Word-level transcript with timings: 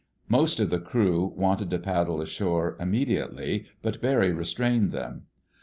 Most 0.27 0.59
of 0.59 0.71
the 0.71 0.79
crew 0.79 1.31
wanted 1.37 1.69
to 1.69 1.77
paddle 1.77 2.21
ashore 2.21 2.75
immediately, 2.79 3.67
but 3.83 4.01
Barry 4.01 4.31
restrained 4.31 4.91
them. 4.91 5.27